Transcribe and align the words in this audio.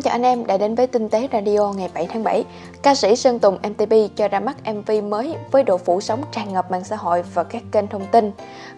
Xin 0.00 0.04
chào 0.04 0.14
anh 0.14 0.22
em 0.22 0.46
đã 0.46 0.56
đến 0.56 0.74
với 0.74 0.86
Tinh 0.86 1.08
tế 1.08 1.28
Radio 1.32 1.72
ngày 1.76 1.90
7 1.94 2.06
tháng 2.06 2.24
7. 2.24 2.44
Ca 2.82 2.94
sĩ 2.94 3.16
Sơn 3.16 3.38
Tùng 3.38 3.58
MTP 3.68 4.16
cho 4.16 4.28
ra 4.28 4.40
mắt 4.40 4.56
MV 4.74 4.90
mới 5.04 5.36
với 5.50 5.62
độ 5.62 5.78
phủ 5.78 6.00
sóng 6.00 6.22
tràn 6.32 6.52
ngập 6.52 6.70
mạng 6.70 6.84
xã 6.84 6.96
hội 6.96 7.22
và 7.34 7.44
các 7.44 7.62
kênh 7.72 7.86
thông 7.86 8.06
tin. 8.06 8.32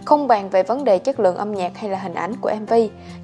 Không 0.05 0.29
bàn 0.29 0.51
về 0.51 0.63
vấn 0.63 0.85
đề 0.85 0.99
chất 0.99 1.21
lượng 1.21 1.37
âm 1.37 1.55
nhạc 1.55 1.77
hay 1.77 1.91
là 1.91 1.99
hình 1.99 2.15
ảnh 2.15 2.37
của 2.41 2.53
MV, 2.61 2.75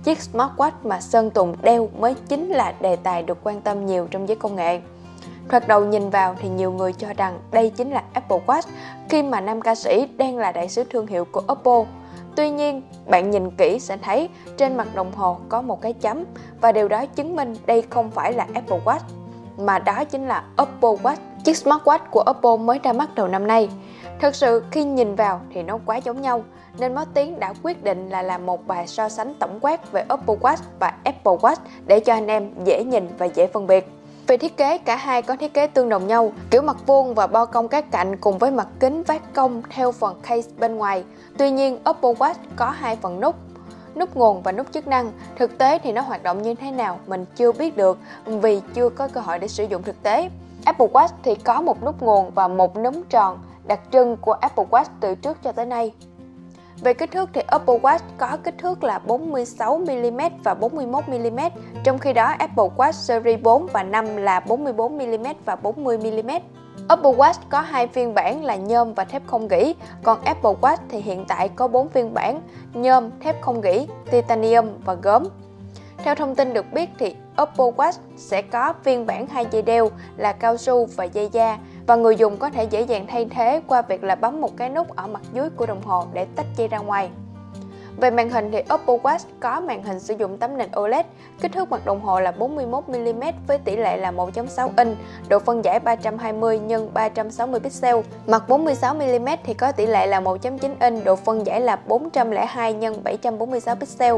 chiếc 0.05 0.19
smartwatch 0.19 0.71
mà 0.83 1.01
Sơn 1.01 1.31
Tùng 1.31 1.55
đeo 1.63 1.89
mới 1.99 2.15
chính 2.29 2.49
là 2.49 2.75
đề 2.81 2.97
tài 2.97 3.23
được 3.23 3.39
quan 3.43 3.61
tâm 3.61 3.87
nhiều 3.87 4.07
trong 4.11 4.29
giới 4.29 4.37
công 4.37 4.57
nghệ. 4.57 4.81
Thoạt 5.49 5.69
đầu 5.69 5.85
nhìn 5.85 6.11
vào 6.11 6.35
thì 6.41 6.49
nhiều 6.49 6.73
người 6.73 6.93
cho 6.93 7.09
rằng 7.17 7.39
đây 7.51 7.71
chính 7.71 7.91
là 7.91 8.03
Apple 8.13 8.41
Watch 8.47 8.69
khi 9.09 9.23
mà 9.23 9.41
nam 9.41 9.61
ca 9.61 9.75
sĩ 9.75 10.07
đang 10.17 10.37
là 10.37 10.53
đại 10.53 10.69
sứ 10.69 10.85
thương 10.85 11.07
hiệu 11.07 11.25
của 11.25 11.43
Oppo. 11.53 11.85
Tuy 12.39 12.51
nhiên, 12.51 12.83
bạn 13.07 13.31
nhìn 13.31 13.51
kỹ 13.51 13.79
sẽ 13.81 13.97
thấy 13.97 14.29
trên 14.57 14.77
mặt 14.77 14.89
đồng 14.95 15.13
hồ 15.13 15.37
có 15.49 15.63
một 15.63 15.83
cái 15.83 15.93
chấm 15.93 16.25
và 16.61 16.73
điều 16.73 16.89
đó 16.89 17.07
chứng 17.07 17.37
minh 17.37 17.55
đây 17.67 17.83
không 17.91 18.11
phải 18.11 18.33
là 18.33 18.47
Apple 18.55 18.79
Watch 18.85 19.01
mà 19.59 19.79
đó 19.79 20.05
chính 20.05 20.29
là 20.29 20.45
Oppo 20.63 20.89
Watch, 20.89 21.17
chiếc 21.45 21.53
smartwatch 21.53 21.99
của 22.11 22.25
Oppo 22.31 22.57
mới 22.57 22.81
ra 22.83 22.93
mắt 22.93 23.15
đầu 23.15 23.29
năm 23.29 23.47
nay. 23.47 23.69
Thực 24.21 24.35
sự 24.35 24.63
khi 24.71 24.85
nhìn 24.85 25.15
vào 25.15 25.41
thì 25.55 25.63
nó 25.63 25.79
quá 25.87 25.97
giống 25.97 26.23
nhau 26.23 26.45
nên 26.79 26.95
Mót 26.95 27.07
Tiến 27.15 27.41
đã 27.41 27.55
quyết 27.63 27.85
định 27.85 28.09
là 28.09 28.23
làm 28.23 28.47
một 28.47 28.67
bài 28.67 28.87
so 28.87 29.09
sánh 29.09 29.35
tổng 29.35 29.59
quát 29.61 29.93
về 29.93 30.05
Oppo 30.15 30.35
Watch 30.35 30.63
và 30.81 30.95
Apple 31.05 31.33
Watch 31.33 31.57
để 31.87 32.01
cho 32.01 32.13
anh 32.15 32.27
em 32.27 32.51
dễ 32.65 32.85
nhìn 32.85 33.09
và 33.19 33.27
dễ 33.27 33.47
phân 33.47 33.67
biệt. 33.67 33.98
Về 34.29 34.37
thiết 34.37 34.57
kế, 34.57 34.79
cả 34.79 34.97
hai 34.97 35.23
có 35.23 35.37
thiết 35.37 35.55
kế 35.55 35.67
tương 35.67 35.89
đồng 35.89 36.07
nhau, 36.07 36.33
kiểu 36.51 36.63
mặt 36.63 36.77
vuông 36.87 37.15
và 37.15 37.27
bo 37.27 37.45
cong 37.45 37.69
các 37.69 37.91
cạnh 37.91 38.17
cùng 38.17 38.39
với 38.39 38.51
mặt 38.51 38.69
kính 38.81 39.03
vát 39.03 39.23
cong 39.35 39.63
theo 39.71 39.93
phần 39.93 40.21
case 40.23 40.51
bên 40.59 40.77
ngoài. 40.77 41.05
Tuy 41.39 41.51
nhiên, 41.51 41.79
Apple 41.85 42.13
Watch 42.13 42.35
có 42.57 42.71
hai 42.71 42.97
phần 42.97 43.21
nút, 43.21 43.35
nút 43.97 44.17
nguồn 44.17 44.43
và 44.43 44.53
nút 44.53 44.73
chức 44.73 44.87
năng. 44.87 45.13
Thực 45.37 45.59
tế 45.59 45.79
thì 45.79 45.93
nó 45.93 46.01
hoạt 46.01 46.23
động 46.23 46.43
như 46.43 46.55
thế 46.55 46.71
nào 46.71 46.99
mình 47.07 47.25
chưa 47.37 47.53
biết 47.53 47.77
được 47.77 47.99
vì 48.25 48.61
chưa 48.75 48.89
có 48.89 49.09
cơ 49.09 49.21
hội 49.21 49.39
để 49.39 49.49
sử 49.49 49.65
dụng 49.65 49.83
thực 49.83 50.03
tế. 50.03 50.31
Apple 50.65 50.87
Watch 50.87 51.09
thì 51.23 51.35
có 51.35 51.61
một 51.61 51.85
nút 51.85 52.03
nguồn 52.03 52.31
và 52.31 52.49
một 52.49 52.77
núm 52.77 53.03
tròn 53.09 53.39
đặc 53.67 53.81
trưng 53.93 54.17
của 54.17 54.33
Apple 54.33 54.65
Watch 54.71 54.89
từ 55.01 55.15
trước 55.15 55.43
cho 55.43 55.53
tới 55.53 55.67
nay. 55.67 55.93
Về 56.81 56.95
kích 56.95 57.11
thước 57.11 57.31
thì 57.33 57.41
Apple 57.47 57.79
Watch 57.79 57.99
có 58.19 58.37
kích 58.45 58.55
thước 58.59 58.85
là 58.85 59.01
46mm 59.07 60.31
và 60.45 60.55
41mm, 60.55 61.51
trong 61.85 61.99
khi 61.99 62.13
đó 62.13 62.35
Apple 62.39 62.69
Watch 62.77 62.93
Series 62.93 63.41
4 63.43 63.67
và 63.73 63.83
5 63.83 64.17
là 64.17 64.41
44mm 64.41 65.35
và 65.45 65.57
40mm. 65.63 66.41
Apple 66.89 67.11
Watch 67.11 67.35
có 67.49 67.61
hai 67.61 67.87
phiên 67.87 68.15
bản 68.15 68.45
là 68.45 68.57
nhôm 68.57 68.95
và 68.95 69.05
thép 69.05 69.23
không 69.27 69.49
gỉ, 69.49 69.75
còn 70.03 70.21
Apple 70.25 70.53
Watch 70.61 70.77
thì 70.89 70.99
hiện 70.99 71.25
tại 71.29 71.49
có 71.49 71.69
4 71.69 71.89
phiên 71.89 72.15
bản 72.15 72.41
nhôm, 72.75 73.11
thép 73.21 73.41
không 73.41 73.61
gỉ, 73.61 73.87
titanium 74.11 74.69
và 74.85 74.95
gốm. 74.95 75.23
Theo 76.05 76.15
thông 76.15 76.35
tin 76.35 76.55
được 76.55 76.73
biết 76.73 76.91
thì 76.99 77.15
Apple 77.37 77.71
Watch 77.77 77.99
sẽ 78.17 78.43
có 78.43 78.75
phiên 78.83 79.07
bản 79.07 79.27
hai 79.27 79.47
dây 79.51 79.63
đeo 79.63 79.91
là 80.17 80.33
cao 80.33 80.57
su 80.57 80.87
và 80.97 81.05
dây 81.05 81.29
da 81.33 81.59
và 81.89 81.97
người 81.97 82.17
dùng 82.17 82.37
có 82.37 82.51
thể 82.51 82.65
dễ 82.65 82.83
dàng 82.83 83.07
thay 83.07 83.27
thế 83.31 83.61
qua 83.67 83.83
việc 83.83 84.05
là 84.05 84.15
bấm 84.15 84.41
một 84.41 84.57
cái 84.57 84.69
nút 84.69 84.97
ở 84.97 85.07
mặt 85.07 85.23
dưới 85.33 85.51
của 85.51 85.67
đồng 85.67 85.83
hồ 85.83 86.07
để 86.13 86.27
tách 86.37 86.47
dây 86.57 86.69
ra 86.69 86.79
ngoài. 86.79 87.11
Về 88.01 88.11
màn 88.11 88.31
hình 88.31 88.51
thì 88.53 88.59
Oppo 88.75 88.93
Watch 89.03 89.25
có 89.41 89.61
màn 89.61 89.83
hình 89.83 90.01
sử 90.01 90.15
dụng 90.19 90.39
tấm 90.39 90.57
nền 90.57 90.69
OLED, 90.81 91.07
kích 91.41 91.53
thước 91.53 91.71
mặt 91.71 91.87
đồng 91.87 92.01
hồ 92.01 92.21
là 92.21 92.33
41mm 92.39 93.33
với 93.47 93.59
tỷ 93.59 93.77
lệ 93.77 93.97
là 93.97 94.13
1.6 94.13 94.69
inch, 94.77 94.97
độ 95.29 95.39
phân 95.39 95.65
giải 95.65 95.81
320 95.81 96.61
x 96.69 96.73
360 96.95 97.61
pixel. 97.61 97.97
Mặt 98.27 98.43
46mm 98.49 99.37
thì 99.45 99.55
có 99.55 99.73
tỷ 99.73 99.87
lệ 99.87 100.07
là 100.07 100.21
1.9 100.21 100.75
inch, 100.81 101.05
độ 101.05 101.17
phân 101.17 101.47
giải 101.47 101.61
là 101.61 101.77
402 101.87 102.77
x 102.81 102.85
746 103.05 103.75
pixel. 103.75 104.15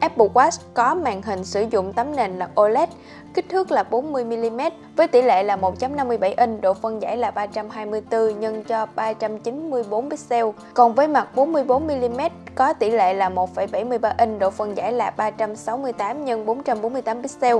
Apple 0.00 0.26
Watch 0.34 0.60
có 0.74 0.94
màn 0.94 1.22
hình 1.22 1.44
sử 1.44 1.64
dụng 1.70 1.92
tấm 1.92 2.16
nền 2.16 2.38
là 2.38 2.48
OLED, 2.60 2.88
kích 3.34 3.48
thước 3.48 3.70
là 3.70 3.84
40mm 3.90 4.70
với 4.96 5.08
tỷ 5.08 5.22
lệ 5.22 5.42
là 5.42 5.56
1.57 5.56 6.34
inch, 6.36 6.60
độ 6.60 6.74
phân 6.74 7.02
giải 7.02 7.16
là 7.16 7.30
324 7.30 8.42
x 8.42 8.68
cho 8.68 8.86
394 8.94 10.10
pixel. 10.10 10.44
Còn 10.74 10.94
với 10.94 11.08
mặt 11.08 11.28
44mm 11.34 12.30
có 12.54 12.72
tỷ 12.72 12.90
lệ 12.90 13.14
là 13.14 13.30
1,73 13.30 14.12
inch, 14.18 14.40
độ 14.40 14.50
phân 14.50 14.76
giải 14.76 14.92
là 14.92 15.10
368 15.10 16.26
x 16.26 16.30
448 16.46 17.22
pixel. 17.22 17.56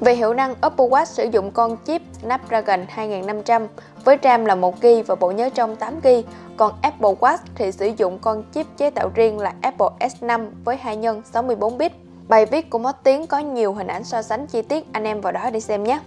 Về 0.00 0.14
hiệu 0.14 0.34
năng, 0.34 0.50
Oppo 0.66 0.84
Watch 0.84 1.04
sử 1.04 1.24
dụng 1.24 1.50
con 1.50 1.76
chip 1.86 2.02
Snapdragon 2.20 2.86
2500 2.88 3.66
với 4.04 4.18
RAM 4.22 4.44
là 4.44 4.56
1GB 4.56 5.02
và 5.02 5.14
bộ 5.14 5.30
nhớ 5.30 5.48
trong 5.54 5.76
8GB, 5.76 6.22
còn 6.56 6.72
Apple 6.82 7.10
Watch 7.20 7.38
thì 7.54 7.72
sử 7.72 7.90
dụng 7.96 8.18
con 8.18 8.42
chip 8.54 8.66
chế 8.76 8.90
tạo 8.90 9.10
riêng 9.14 9.38
là 9.38 9.54
Apple 9.60 9.88
S5 10.00 10.46
với 10.64 10.76
2 10.76 10.96
nhân 10.96 11.22
64 11.32 11.78
bit. 11.78 11.92
Bài 12.28 12.46
viết 12.46 12.70
của 12.70 12.78
Mót 12.78 12.94
Tiến 13.02 13.26
có 13.26 13.38
nhiều 13.38 13.72
hình 13.72 13.86
ảnh 13.86 14.04
so 14.04 14.22
sánh 14.22 14.46
chi 14.46 14.62
tiết, 14.62 14.84
anh 14.92 15.04
em 15.04 15.20
vào 15.20 15.32
đó 15.32 15.50
để 15.50 15.60
xem 15.60 15.84
nhé. 15.84 16.00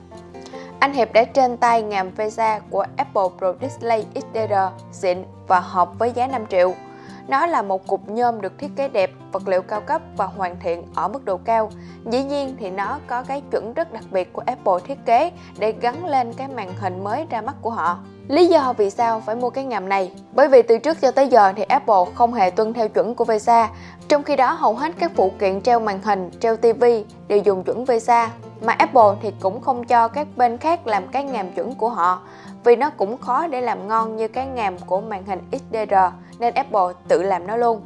Anh 0.79 0.93
Hiệp 0.93 1.13
đã 1.13 1.23
trên 1.23 1.57
tay 1.57 1.81
ngàm 1.81 2.11
VESA 2.15 2.59
của 2.69 2.85
Apple 2.97 3.23
Pro 3.37 3.53
Display 3.61 4.05
XDR 4.15 4.53
xịn 4.91 5.23
và 5.47 5.59
hợp 5.59 5.89
với 5.99 6.11
giá 6.11 6.27
5 6.27 6.45
triệu. 6.49 6.73
Nó 7.27 7.45
là 7.45 7.61
một 7.61 7.87
cục 7.87 8.09
nhôm 8.09 8.41
được 8.41 8.57
thiết 8.57 8.71
kế 8.75 8.87
đẹp, 8.87 9.11
vật 9.31 9.47
liệu 9.47 9.61
cao 9.61 9.81
cấp 9.81 10.01
và 10.17 10.25
hoàn 10.25 10.59
thiện 10.59 10.83
ở 10.95 11.07
mức 11.07 11.25
độ 11.25 11.37
cao. 11.37 11.69
Dĩ 12.11 12.23
nhiên 12.23 12.55
thì 12.59 12.69
nó 12.69 12.99
có 13.07 13.23
cái 13.23 13.41
chuẩn 13.51 13.73
rất 13.73 13.93
đặc 13.93 14.03
biệt 14.11 14.33
của 14.33 14.43
Apple 14.45 14.73
thiết 14.87 15.05
kế 15.05 15.31
để 15.57 15.73
gắn 15.81 16.05
lên 16.05 16.33
cái 16.33 16.47
màn 16.47 16.73
hình 16.77 17.03
mới 17.03 17.25
ra 17.29 17.41
mắt 17.41 17.55
của 17.61 17.69
họ. 17.69 17.97
Lý 18.27 18.47
do 18.47 18.73
vì 18.77 18.89
sao 18.89 19.21
phải 19.25 19.35
mua 19.35 19.49
cái 19.49 19.63
ngàm 19.63 19.89
này? 19.89 20.11
Bởi 20.33 20.47
vì 20.47 20.61
từ 20.61 20.77
trước 20.77 21.01
cho 21.01 21.11
tới 21.11 21.27
giờ 21.27 21.53
thì 21.55 21.63
Apple 21.63 22.13
không 22.15 22.33
hề 22.33 22.49
tuân 22.49 22.73
theo 22.73 22.89
chuẩn 22.89 23.15
của 23.15 23.25
VESA, 23.25 23.69
trong 24.07 24.23
khi 24.23 24.35
đó 24.35 24.51
hầu 24.51 24.75
hết 24.75 24.93
các 24.99 25.11
phụ 25.15 25.31
kiện 25.39 25.61
treo 25.61 25.79
màn 25.79 26.01
hình, 26.01 26.31
treo 26.39 26.57
TV 26.57 26.85
đều 27.27 27.39
dùng 27.39 27.63
chuẩn 27.63 27.85
VESA, 27.85 28.31
mà 28.61 28.73
Apple 28.73 29.19
thì 29.21 29.31
cũng 29.39 29.61
không 29.61 29.83
cho 29.83 30.07
các 30.07 30.27
bên 30.35 30.57
khác 30.57 30.87
làm 30.87 31.07
cái 31.07 31.23
ngàm 31.23 31.51
chuẩn 31.51 31.75
của 31.75 31.89
họ 31.89 32.21
vì 32.63 32.75
nó 32.75 32.89
cũng 32.89 33.17
khó 33.17 33.47
để 33.47 33.61
làm 33.61 33.87
ngon 33.87 34.15
như 34.15 34.27
cái 34.27 34.47
ngàm 34.47 34.77
của 34.77 35.01
màn 35.01 35.25
hình 35.25 35.39
XDR 35.51 35.93
nên 36.39 36.53
Apple 36.53 36.93
tự 37.07 37.23
làm 37.23 37.47
nó 37.47 37.57
luôn. 37.57 37.81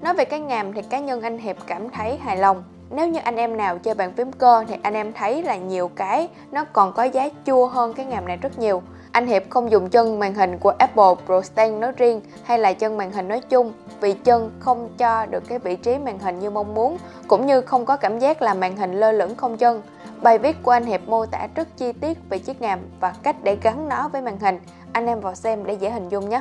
Nói 0.00 0.14
về 0.14 0.24
cái 0.24 0.40
ngàm 0.40 0.72
thì 0.72 0.82
cá 0.82 0.98
nhân 0.98 1.22
anh 1.22 1.38
Hiệp 1.38 1.56
cảm 1.66 1.90
thấy 1.90 2.16
hài 2.16 2.36
lòng. 2.36 2.64
Nếu 2.90 3.08
như 3.08 3.20
anh 3.24 3.36
em 3.36 3.56
nào 3.56 3.78
chơi 3.78 3.94
bàn 3.94 4.12
phím 4.16 4.32
cơ 4.32 4.64
thì 4.68 4.74
anh 4.82 4.94
em 4.94 5.12
thấy 5.12 5.42
là 5.42 5.56
nhiều 5.56 5.88
cái 5.88 6.28
nó 6.50 6.64
còn 6.72 6.92
có 6.92 7.02
giá 7.02 7.28
chua 7.46 7.66
hơn 7.66 7.94
cái 7.94 8.06
ngàm 8.06 8.28
này 8.28 8.36
rất 8.36 8.58
nhiều. 8.58 8.82
Anh 9.12 9.26
Hiệp 9.26 9.42
không 9.50 9.70
dùng 9.70 9.88
chân 9.88 10.18
màn 10.18 10.34
hình 10.34 10.58
của 10.58 10.72
Apple 10.78 11.14
Pro 11.26 11.42
Stand 11.42 11.80
nói 11.80 11.92
riêng 11.96 12.20
hay 12.44 12.58
là 12.58 12.72
chân 12.72 12.96
màn 12.96 13.12
hình 13.12 13.28
nói 13.28 13.40
chung, 13.40 13.72
vì 14.00 14.12
chân 14.12 14.50
không 14.58 14.88
cho 14.98 15.26
được 15.26 15.48
cái 15.48 15.58
vị 15.58 15.76
trí 15.76 15.98
màn 15.98 16.18
hình 16.18 16.38
như 16.38 16.50
mong 16.50 16.74
muốn, 16.74 16.98
cũng 17.28 17.46
như 17.46 17.60
không 17.60 17.86
có 17.86 17.96
cảm 17.96 18.18
giác 18.18 18.42
là 18.42 18.54
màn 18.54 18.76
hình 18.76 18.92
lơ 18.92 19.12
lửng 19.12 19.34
không 19.34 19.56
chân. 19.56 19.82
Bài 20.22 20.38
viết 20.38 20.62
của 20.62 20.70
anh 20.70 20.84
Hiệp 20.84 21.08
mô 21.08 21.26
tả 21.26 21.48
rất 21.54 21.76
chi 21.76 21.92
tiết 21.92 22.18
về 22.28 22.38
chiếc 22.38 22.60
ngàm 22.60 22.78
và 23.00 23.14
cách 23.22 23.36
để 23.42 23.56
gắn 23.62 23.88
nó 23.88 24.08
với 24.08 24.22
màn 24.22 24.38
hình. 24.38 24.60
Anh 24.92 25.06
em 25.06 25.20
vào 25.20 25.34
xem 25.34 25.66
để 25.66 25.74
dễ 25.74 25.90
hình 25.90 26.08
dung 26.08 26.28
nhé. 26.28 26.40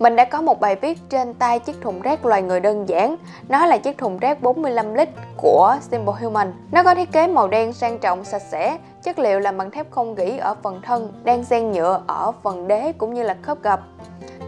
Mình 0.00 0.16
đã 0.16 0.24
có 0.24 0.40
một 0.40 0.60
bài 0.60 0.76
viết 0.76 0.98
trên 1.08 1.34
tay 1.34 1.58
chiếc 1.58 1.80
thùng 1.80 2.00
rác 2.00 2.26
loài 2.26 2.42
người 2.42 2.60
đơn 2.60 2.88
giản. 2.88 3.16
Nó 3.48 3.66
là 3.66 3.78
chiếc 3.78 3.98
thùng 3.98 4.18
rác 4.18 4.42
45 4.42 4.94
lít 4.94 5.08
của 5.36 5.76
Simple 5.90 6.14
Human. 6.20 6.52
Nó 6.72 6.82
có 6.82 6.94
thiết 6.94 7.12
kế 7.12 7.26
màu 7.26 7.48
đen 7.48 7.72
sang 7.72 7.98
trọng, 7.98 8.24
sạch 8.24 8.42
sẽ, 8.50 8.78
chất 9.02 9.18
liệu 9.18 9.40
làm 9.40 9.58
bằng 9.58 9.70
thép 9.70 9.90
không 9.90 10.14
gỉ 10.14 10.38
ở 10.38 10.54
phần 10.62 10.80
thân, 10.82 11.12
đan 11.24 11.44
xen 11.44 11.72
nhựa 11.72 12.02
ở 12.06 12.32
phần 12.42 12.68
đế 12.68 12.92
cũng 12.98 13.14
như 13.14 13.22
là 13.22 13.36
khớp 13.42 13.62
gập. 13.62 13.80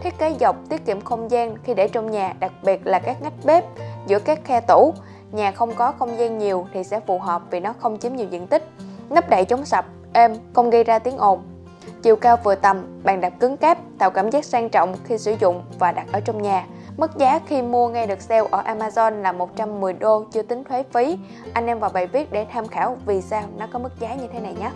Thiết 0.03 0.17
kế 0.17 0.35
dọc 0.39 0.55
tiết 0.69 0.85
kiệm 0.85 1.01
không 1.01 1.31
gian 1.31 1.55
khi 1.63 1.73
để 1.73 1.87
trong 1.87 2.11
nhà, 2.11 2.33
đặc 2.39 2.51
biệt 2.63 2.87
là 2.87 2.99
các 2.99 3.21
ngách 3.21 3.45
bếp, 3.45 3.65
giữa 4.07 4.19
các 4.19 4.39
khe 4.43 4.61
tủ. 4.61 4.93
Nhà 5.31 5.51
không 5.51 5.75
có 5.75 5.91
không 5.91 6.17
gian 6.17 6.37
nhiều 6.37 6.67
thì 6.73 6.83
sẽ 6.83 6.99
phù 6.99 7.19
hợp 7.19 7.41
vì 7.51 7.59
nó 7.59 7.73
không 7.79 7.99
chiếm 7.99 8.13
nhiều 8.13 8.27
diện 8.29 8.47
tích. 8.47 8.69
Nắp 9.09 9.29
đậy 9.29 9.45
chống 9.45 9.65
sập, 9.65 9.85
êm, 10.13 10.35
không 10.53 10.69
gây 10.69 10.83
ra 10.83 10.99
tiếng 10.99 11.17
ồn 11.17 11.52
Chiều 12.01 12.15
cao 12.15 12.37
vừa 12.43 12.55
tầm, 12.55 13.01
bàn 13.03 13.21
đạp 13.21 13.29
cứng 13.39 13.57
cáp, 13.57 13.77
tạo 13.97 14.11
cảm 14.11 14.29
giác 14.29 14.45
sang 14.45 14.69
trọng 14.69 14.95
khi 15.03 15.17
sử 15.17 15.35
dụng 15.39 15.63
và 15.79 15.91
đặt 15.91 16.05
ở 16.11 16.19
trong 16.19 16.41
nhà. 16.41 16.65
Mức 16.97 17.17
giá 17.17 17.39
khi 17.47 17.61
mua 17.61 17.89
ngay 17.89 18.07
được 18.07 18.21
sale 18.21 18.47
ở 18.51 18.61
Amazon 18.61 19.21
là 19.21 19.31
110 19.31 19.93
đô 19.93 20.23
chưa 20.31 20.41
tính 20.41 20.63
thuế 20.63 20.83
phí. 20.93 21.17
Anh 21.53 21.67
em 21.67 21.79
vào 21.79 21.89
bài 21.93 22.07
viết 22.07 22.31
để 22.31 22.45
tham 22.51 22.67
khảo 22.67 22.97
vì 23.05 23.21
sao 23.21 23.43
nó 23.57 23.67
có 23.73 23.79
mức 23.79 23.99
giá 23.99 24.15
như 24.15 24.27
thế 24.33 24.39
này 24.39 24.55
nhé. 24.59 24.71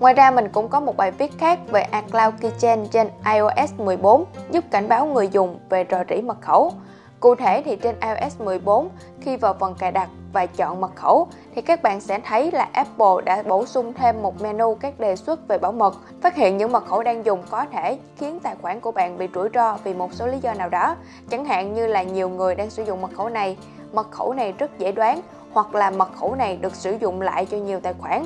Ngoài 0.00 0.14
ra 0.14 0.30
mình 0.30 0.48
cũng 0.48 0.68
có 0.68 0.80
một 0.80 0.96
bài 0.96 1.10
viết 1.10 1.38
khác 1.38 1.58
về 1.68 1.86
iCloud 1.92 2.34
Keychain 2.40 2.88
trên 2.88 3.08
iOS 3.34 3.72
14 3.76 4.24
giúp 4.50 4.64
cảnh 4.70 4.88
báo 4.88 5.06
người 5.06 5.28
dùng 5.28 5.58
về 5.68 5.86
rò 5.90 5.98
rỉ 6.10 6.22
mật 6.22 6.40
khẩu. 6.40 6.72
Cụ 7.20 7.34
thể 7.34 7.62
thì 7.64 7.76
trên 7.76 7.96
iOS 8.00 8.40
14, 8.40 8.88
khi 9.20 9.36
vào 9.36 9.54
phần 9.60 9.74
cài 9.78 9.92
đặt 9.92 10.08
và 10.32 10.46
chọn 10.46 10.80
mật 10.80 10.90
khẩu 10.94 11.28
thì 11.54 11.62
các 11.62 11.82
bạn 11.82 12.00
sẽ 12.00 12.18
thấy 12.18 12.50
là 12.52 12.68
Apple 12.72 13.24
đã 13.24 13.42
bổ 13.42 13.66
sung 13.66 13.92
thêm 13.92 14.22
một 14.22 14.42
menu 14.42 14.74
các 14.74 15.00
đề 15.00 15.16
xuất 15.16 15.48
về 15.48 15.58
bảo 15.58 15.72
mật. 15.72 15.94
Phát 16.22 16.34
hiện 16.34 16.56
những 16.56 16.72
mật 16.72 16.86
khẩu 16.86 17.02
đang 17.02 17.24
dùng 17.24 17.42
có 17.50 17.64
thể 17.72 17.98
khiến 18.16 18.40
tài 18.42 18.54
khoản 18.62 18.80
của 18.80 18.92
bạn 18.92 19.18
bị 19.18 19.28
rủi 19.34 19.48
ro 19.54 19.76
vì 19.84 19.94
một 19.94 20.12
số 20.12 20.26
lý 20.26 20.38
do 20.38 20.54
nào 20.54 20.68
đó, 20.68 20.96
chẳng 21.30 21.44
hạn 21.44 21.74
như 21.74 21.86
là 21.86 22.02
nhiều 22.02 22.28
người 22.28 22.54
đang 22.54 22.70
sử 22.70 22.84
dụng 22.84 23.02
mật 23.02 23.10
khẩu 23.16 23.28
này, 23.28 23.56
mật 23.92 24.10
khẩu 24.10 24.32
này 24.32 24.52
rất 24.58 24.78
dễ 24.78 24.92
đoán 24.92 25.20
hoặc 25.52 25.74
là 25.74 25.90
mật 25.90 26.08
khẩu 26.20 26.34
này 26.34 26.56
được 26.56 26.74
sử 26.74 26.96
dụng 27.00 27.20
lại 27.20 27.46
cho 27.46 27.56
nhiều 27.56 27.80
tài 27.80 27.94
khoản. 27.98 28.24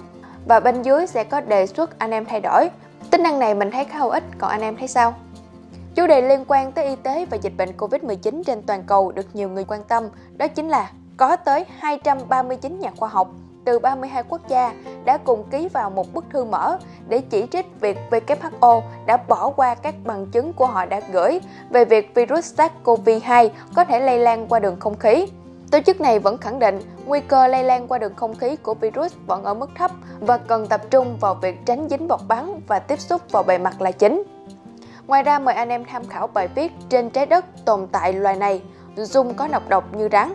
Và 0.48 0.60
bên 0.60 0.82
dưới 0.82 1.06
sẽ 1.06 1.24
có 1.24 1.40
đề 1.40 1.66
xuất 1.66 1.98
anh 1.98 2.10
em 2.10 2.24
thay 2.24 2.40
đổi. 2.40 2.70
Tính 3.10 3.22
năng 3.22 3.38
này 3.38 3.54
mình 3.54 3.70
thấy 3.70 3.84
khá 3.84 3.98
hữu 3.98 4.10
ích, 4.10 4.24
còn 4.38 4.50
anh 4.50 4.60
em 4.60 4.76
thấy 4.76 4.88
sao? 4.88 5.14
Chủ 5.94 6.06
đề 6.06 6.20
liên 6.20 6.44
quan 6.48 6.72
tới 6.72 6.84
y 6.84 6.96
tế 6.96 7.26
và 7.30 7.36
dịch 7.36 7.52
bệnh 7.56 7.76
Covid-19 7.76 8.42
trên 8.42 8.62
toàn 8.62 8.82
cầu 8.86 9.12
được 9.12 9.26
nhiều 9.32 9.48
người 9.48 9.64
quan 9.64 9.84
tâm, 9.84 10.08
đó 10.36 10.48
chính 10.48 10.68
là 10.68 10.90
có 11.16 11.36
tới 11.36 11.64
239 11.78 12.80
nhà 12.80 12.90
khoa 12.96 13.08
học, 13.08 13.28
từ 13.64 13.78
32 13.78 14.22
quốc 14.22 14.48
gia 14.48 14.72
đã 15.04 15.18
cùng 15.18 15.44
ký 15.50 15.68
vào 15.68 15.90
một 15.90 16.14
bức 16.14 16.24
thư 16.30 16.44
mở 16.44 16.78
để 17.08 17.18
chỉ 17.18 17.46
trích 17.52 17.80
việc 17.80 17.98
WHO 18.10 18.82
đã 19.06 19.16
bỏ 19.16 19.50
qua 19.50 19.74
các 19.74 19.94
bằng 20.04 20.26
chứng 20.26 20.52
của 20.52 20.66
họ 20.66 20.86
đã 20.86 21.00
gửi 21.12 21.40
về 21.70 21.84
việc 21.84 22.14
virus 22.14 22.60
SARS-CoV-2 22.60 23.48
có 23.74 23.84
thể 23.84 24.00
lây 24.00 24.18
lan 24.18 24.46
qua 24.48 24.58
đường 24.58 24.76
không 24.80 24.98
khí. 24.98 25.26
Tổ 25.70 25.78
chức 25.86 26.00
này 26.00 26.18
vẫn 26.18 26.38
khẳng 26.38 26.58
định 26.58 26.80
nguy 27.06 27.20
cơ 27.20 27.46
lây 27.46 27.64
lan 27.64 27.88
qua 27.88 27.98
đường 27.98 28.14
không 28.16 28.34
khí 28.34 28.56
của 28.56 28.74
virus 28.74 29.14
vẫn 29.26 29.44
ở 29.44 29.54
mức 29.54 29.70
thấp 29.78 29.90
và 30.20 30.38
cần 30.38 30.66
tập 30.66 30.80
trung 30.90 31.16
vào 31.20 31.34
việc 31.34 31.56
tránh 31.66 31.88
dính 31.90 32.08
bọt 32.08 32.20
bắn 32.28 32.60
và 32.66 32.78
tiếp 32.78 33.00
xúc 33.00 33.22
vào 33.30 33.42
bề 33.42 33.58
mặt 33.58 33.80
là 33.80 33.90
chính. 33.90 34.22
Ngoài 35.12 35.22
ra 35.22 35.38
mời 35.38 35.54
anh 35.54 35.68
em 35.68 35.84
tham 35.84 36.04
khảo 36.04 36.26
bài 36.26 36.48
viết 36.48 36.72
Trên 36.88 37.10
trái 37.10 37.26
đất 37.26 37.44
tồn 37.64 37.86
tại 37.92 38.12
loài 38.12 38.36
này, 38.36 38.62
dung 38.96 39.34
có 39.34 39.48
nọc 39.48 39.68
độc 39.68 39.96
như 39.96 40.08
rắn. 40.12 40.34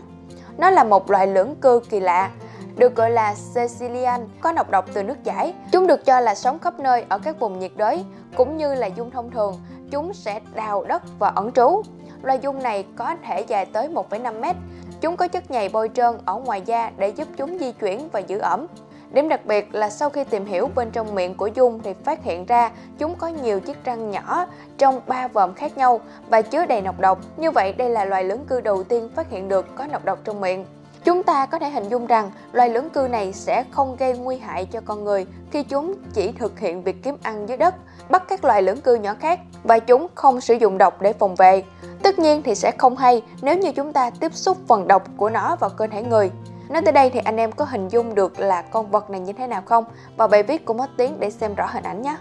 Nó 0.58 0.70
là 0.70 0.84
một 0.84 1.12
loài 1.12 1.28
lưỡng 1.28 1.56
cư 1.56 1.82
kỳ 1.90 2.00
lạ, 2.00 2.32
được 2.76 2.96
gọi 2.96 3.12
là 3.12 3.36
Cecilian, 3.56 4.28
có 4.42 4.52
nọc 4.52 4.70
độc 4.70 4.86
từ 4.94 5.04
nước 5.04 5.24
giải 5.24 5.54
Chúng 5.72 5.88
được 5.88 6.06
cho 6.06 6.20
là 6.20 6.36
sống 6.36 6.60
khắp 6.60 6.80
nơi 6.80 7.06
ở 7.10 7.20
các 7.20 7.40
vùng 7.40 7.60
nhiệt 7.60 7.72
đới, 7.76 8.06
cũng 8.36 8.58
như 8.58 8.76
là 8.76 8.88
dung 8.88 9.12
thông 9.12 9.32
thường, 9.32 9.56
chúng 9.92 10.14
sẽ 10.14 10.40
đào 10.56 10.84
đất 10.84 11.04
và 11.20 11.30
ẩn 11.36 11.52
trú. 11.52 11.82
Loài 12.22 12.40
dung 12.42 12.64
này 12.64 12.86
có 12.96 13.16
thể 13.28 13.42
dài 13.42 13.66
tới 13.66 13.90
1,5 13.90 14.40
mét. 14.40 14.56
Chúng 15.02 15.18
có 15.18 15.28
chất 15.28 15.52
nhầy 15.52 15.70
bôi 15.70 15.90
trơn 15.94 16.18
ở 16.26 16.36
ngoài 16.36 16.62
da 16.62 16.92
để 16.98 17.08
giúp 17.10 17.28
chúng 17.38 17.58
di 17.60 17.72
chuyển 17.72 18.10
và 18.12 18.20
giữ 18.20 18.40
ẩm. 18.40 18.68
Điểm 19.12 19.30
đặc 19.30 19.46
biệt 19.46 19.76
là 19.76 19.90
sau 19.90 20.10
khi 20.10 20.24
tìm 20.24 20.46
hiểu 20.46 20.70
bên 20.76 20.92
trong 20.92 21.16
miệng 21.16 21.36
của 21.36 21.48
Dung 21.48 21.80
thì 21.84 21.94
phát 22.04 22.24
hiện 22.24 22.46
ra 22.46 22.72
chúng 22.98 23.16
có 23.16 23.28
nhiều 23.28 23.60
chiếc 23.60 23.84
răng 23.84 24.12
nhỏ 24.12 24.46
trong 24.78 25.02
ba 25.08 25.28
vòm 25.28 25.54
khác 25.54 25.78
nhau 25.78 26.00
và 26.30 26.42
chứa 26.42 26.66
đầy 26.66 26.82
nọc 26.82 27.00
độc. 27.00 27.20
Như 27.38 27.52
vậy 27.52 27.74
đây 27.74 27.90
là 27.90 28.06
loài 28.06 28.24
lưỡng 28.24 28.46
cư 28.46 28.62
đầu 28.62 28.84
tiên 28.84 29.10
phát 29.16 29.30
hiện 29.30 29.50
được 29.50 29.76
có 29.76 29.88
nọc 29.88 30.06
độc 30.06 30.20
trong 30.24 30.42
miệng. 30.42 30.66
Chúng 31.04 31.24
ta 31.24 31.46
có 31.46 31.60
thể 31.60 31.70
hình 31.70 31.90
dung 31.90 32.08
rằng 32.08 32.32
loài 32.52 32.70
lưỡng 32.70 32.90
cư 32.90 33.08
này 33.12 33.34
sẽ 33.34 33.64
không 33.72 33.96
gây 34.00 34.18
nguy 34.18 34.38
hại 34.38 34.66
cho 34.66 34.82
con 34.86 35.04
người 35.04 35.26
khi 35.52 35.64
chúng 35.64 35.94
chỉ 36.14 36.32
thực 36.32 36.60
hiện 36.60 36.84
việc 36.84 37.04
kiếm 37.04 37.16
ăn 37.24 37.50
dưới 37.50 37.58
đất, 37.58 37.76
bắt 38.10 38.24
các 38.28 38.46
loài 38.46 38.62
lưỡng 38.62 38.82
cư 38.82 38.96
nhỏ 38.96 39.14
khác 39.20 39.40
và 39.64 39.80
chúng 39.80 40.08
không 40.16 40.42
sử 40.42 40.54
dụng 40.54 40.78
độc 40.78 41.02
để 41.02 41.14
phòng 41.14 41.36
vệ. 41.36 41.64
Tất 42.04 42.20
nhiên 42.20 42.42
thì 42.44 42.56
sẽ 42.56 42.72
không 42.78 42.98
hay 42.98 43.22
nếu 43.42 43.58
như 43.58 43.72
chúng 43.72 43.94
ta 43.94 44.10
tiếp 44.10 44.34
xúc 44.36 44.58
phần 44.68 44.88
độc 44.88 45.04
của 45.18 45.30
nó 45.30 45.56
vào 45.56 45.70
cơ 45.70 45.88
thể 45.88 46.04
người. 46.04 46.32
Nói 46.70 46.82
tới 46.82 46.92
đây 46.92 47.10
thì 47.10 47.20
anh 47.20 47.38
em 47.38 47.52
có 47.52 47.66
hình 47.66 47.88
dung 47.88 48.16
được 48.16 48.40
là 48.40 48.62
con 48.62 48.92
vật 48.92 49.10
này 49.10 49.20
như 49.20 49.34
thế 49.34 49.48
nào 49.48 49.62
không? 49.66 49.86
Vào 50.18 50.28
bài 50.28 50.44
viết 50.44 50.66
của 50.66 50.74
Mất 50.74 50.90
Tiếng 50.98 51.20
để 51.20 51.30
xem 51.30 51.56
rõ 51.56 51.66
hình 51.72 51.84
ảnh 51.84 52.02
nhé. 52.02 52.18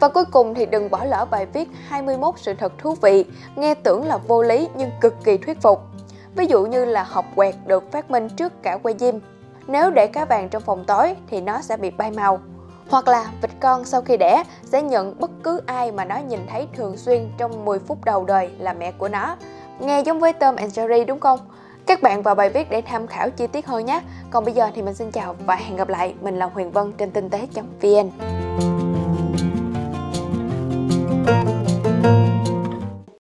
Và 0.00 0.08
cuối 0.08 0.24
cùng 0.24 0.54
thì 0.54 0.66
đừng 0.66 0.90
bỏ 0.90 1.04
lỡ 1.04 1.26
bài 1.30 1.46
viết 1.46 1.68
21 1.88 2.34
sự 2.38 2.54
thật 2.54 2.72
thú 2.78 2.94
vị, 3.02 3.24
nghe 3.56 3.74
tưởng 3.74 4.04
là 4.04 4.16
vô 4.16 4.42
lý 4.42 4.68
nhưng 4.74 4.90
cực 5.00 5.14
kỳ 5.24 5.36
thuyết 5.36 5.62
phục. 5.62 5.80
Ví 6.36 6.46
dụ 6.46 6.66
như 6.66 6.84
là 6.84 7.02
học 7.02 7.24
quẹt 7.36 7.54
được 7.66 7.92
phát 7.92 8.10
minh 8.10 8.28
trước 8.28 8.62
cả 8.62 8.76
que 8.82 8.92
diêm. 8.98 9.14
Nếu 9.66 9.90
để 9.90 10.06
cá 10.06 10.24
vàng 10.24 10.48
trong 10.48 10.62
phòng 10.62 10.84
tối 10.84 11.16
thì 11.26 11.40
nó 11.40 11.62
sẽ 11.62 11.76
bị 11.76 11.90
bay 11.90 12.10
màu. 12.10 12.40
Hoặc 12.90 13.08
là 13.08 13.30
vịt 13.42 13.50
con 13.60 13.84
sau 13.84 14.02
khi 14.02 14.16
đẻ 14.16 14.44
sẽ 14.64 14.82
nhận 14.82 15.20
bất 15.20 15.30
cứ 15.42 15.60
ai 15.66 15.92
mà 15.92 16.04
nó 16.04 16.16
nhìn 16.16 16.40
thấy 16.50 16.68
thường 16.76 16.96
xuyên 16.96 17.30
trong 17.38 17.64
10 17.64 17.78
phút 17.78 18.04
đầu 18.04 18.24
đời 18.24 18.50
là 18.58 18.72
mẹ 18.72 18.92
của 18.92 19.08
nó. 19.08 19.36
Nghe 19.80 20.00
giống 20.00 20.20
với 20.20 20.32
Tom 20.32 20.56
and 20.56 20.78
Jerry 20.78 21.06
đúng 21.06 21.20
không? 21.20 21.38
Các 21.92 22.02
bạn 22.02 22.22
vào 22.22 22.34
bài 22.34 22.50
viết 22.50 22.70
để 22.70 22.82
tham 22.82 23.06
khảo 23.06 23.30
chi 23.30 23.46
tiết 23.46 23.66
hơn 23.66 23.86
nhé. 23.86 24.00
Còn 24.30 24.44
bây 24.44 24.54
giờ 24.54 24.70
thì 24.74 24.82
mình 24.82 24.94
xin 24.94 25.10
chào 25.10 25.36
và 25.46 25.56
hẹn 25.56 25.76
gặp 25.76 25.88
lại. 25.88 26.14
Mình 26.20 26.38
là 26.38 26.46
Huyền 26.46 26.70
Vân 26.70 26.92
trên 26.92 27.10
tinh 27.10 27.30
tế.vn. 27.30 28.31